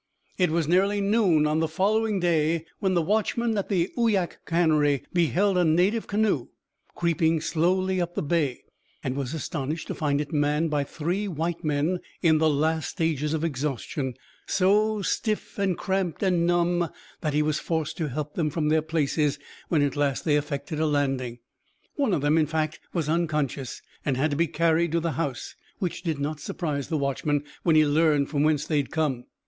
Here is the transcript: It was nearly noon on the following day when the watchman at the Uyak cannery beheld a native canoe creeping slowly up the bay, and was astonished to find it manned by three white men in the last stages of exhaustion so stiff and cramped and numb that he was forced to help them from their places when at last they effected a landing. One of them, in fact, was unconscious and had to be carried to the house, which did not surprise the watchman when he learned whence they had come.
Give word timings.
It 0.39 0.49
was 0.49 0.67
nearly 0.67 0.99
noon 0.99 1.45
on 1.45 1.59
the 1.59 1.67
following 1.67 2.19
day 2.19 2.65
when 2.79 2.95
the 2.95 3.03
watchman 3.03 3.55
at 3.55 3.69
the 3.69 3.91
Uyak 3.95 4.39
cannery 4.47 5.03
beheld 5.13 5.59
a 5.59 5.63
native 5.63 6.07
canoe 6.07 6.47
creeping 6.95 7.39
slowly 7.39 8.01
up 8.01 8.15
the 8.15 8.23
bay, 8.23 8.63
and 9.03 9.15
was 9.15 9.35
astonished 9.35 9.85
to 9.89 9.93
find 9.93 10.19
it 10.19 10.33
manned 10.33 10.71
by 10.71 10.83
three 10.85 11.27
white 11.27 11.63
men 11.63 11.99
in 12.23 12.39
the 12.39 12.49
last 12.49 12.89
stages 12.89 13.35
of 13.35 13.43
exhaustion 13.43 14.15
so 14.47 15.03
stiff 15.03 15.59
and 15.59 15.77
cramped 15.77 16.23
and 16.23 16.47
numb 16.47 16.89
that 17.19 17.35
he 17.35 17.43
was 17.43 17.59
forced 17.59 17.95
to 17.97 18.09
help 18.09 18.33
them 18.33 18.49
from 18.49 18.69
their 18.69 18.81
places 18.81 19.37
when 19.69 19.83
at 19.83 19.95
last 19.95 20.25
they 20.25 20.35
effected 20.35 20.79
a 20.79 20.87
landing. 20.87 21.37
One 21.93 22.15
of 22.15 22.21
them, 22.21 22.39
in 22.39 22.47
fact, 22.47 22.79
was 22.91 23.07
unconscious 23.07 23.83
and 24.03 24.17
had 24.17 24.31
to 24.31 24.35
be 24.35 24.47
carried 24.47 24.93
to 24.93 24.99
the 24.99 25.11
house, 25.11 25.53
which 25.77 26.01
did 26.01 26.17
not 26.17 26.39
surprise 26.39 26.87
the 26.87 26.97
watchman 26.97 27.43
when 27.61 27.75
he 27.75 27.85
learned 27.85 28.31
whence 28.31 28.65
they 28.65 28.77
had 28.77 28.89
come. 28.89 29.25